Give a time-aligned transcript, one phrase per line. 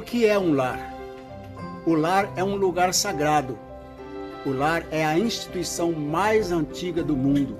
[0.00, 0.94] O que é um lar?
[1.84, 3.58] O lar é um lugar sagrado.
[4.46, 7.54] O lar é a instituição mais antiga do mundo.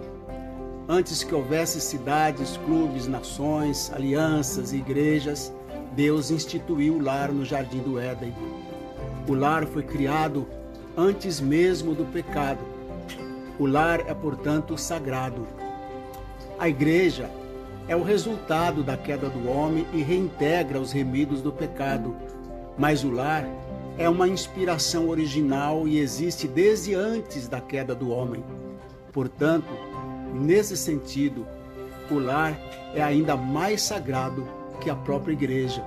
[0.88, 5.52] Antes que houvesse cidades, clubes, nações, alianças e igrejas,
[5.92, 8.34] Deus instituiu o lar no jardim do Éden.
[9.28, 10.46] O lar foi criado
[10.96, 12.64] antes mesmo do pecado.
[13.58, 15.46] O lar é, portanto, sagrado.
[16.58, 17.30] A igreja
[17.90, 22.14] é o resultado da queda do homem e reintegra os remidos do pecado.
[22.78, 23.44] Mas o lar
[23.98, 28.44] é uma inspiração original e existe desde antes da queda do homem.
[29.12, 29.66] Portanto,
[30.32, 31.44] nesse sentido,
[32.08, 32.56] o lar
[32.94, 34.46] é ainda mais sagrado
[34.80, 35.84] que a própria igreja.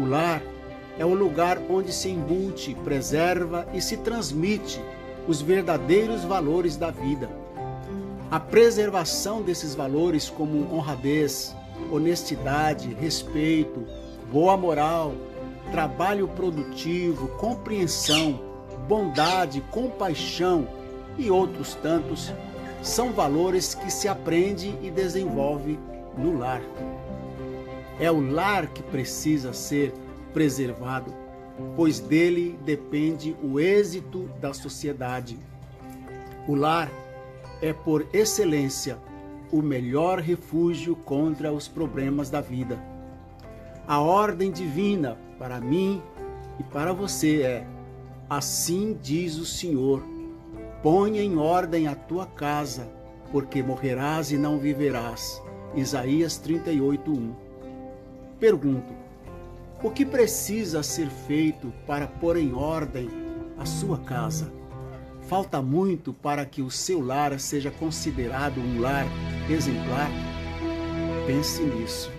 [0.00, 0.42] O lar
[0.98, 4.80] é o lugar onde se embute, preserva e se transmite
[5.28, 7.41] os verdadeiros valores da vida.
[8.32, 11.54] A preservação desses valores, como honradez,
[11.90, 13.86] honestidade, respeito,
[14.32, 15.12] boa moral,
[15.70, 18.40] trabalho produtivo, compreensão,
[18.88, 20.66] bondade, compaixão
[21.18, 22.32] e outros tantos,
[22.82, 25.78] são valores que se aprende e desenvolve
[26.16, 26.62] no lar.
[28.00, 29.92] É o lar que precisa ser
[30.32, 31.12] preservado,
[31.76, 35.38] pois dele depende o êxito da sociedade.
[36.48, 36.90] O lar
[37.62, 38.98] é, por excelência,
[39.52, 42.82] o melhor refúgio contra os problemas da vida.
[43.86, 46.02] A ordem divina para mim
[46.58, 47.66] e para você é:
[48.28, 50.02] Assim diz o Senhor,
[50.82, 52.90] ponha em ordem a tua casa,
[53.30, 55.40] porque morrerás e não viverás.
[55.74, 57.32] Isaías 38:1.
[58.40, 58.92] Pergunto:
[59.82, 63.08] o que precisa ser feito para pôr em ordem
[63.58, 64.61] a sua casa?
[65.28, 69.06] Falta muito para que o seu lar seja considerado um lar
[69.48, 70.10] exemplar?
[71.26, 72.10] Pense nisso.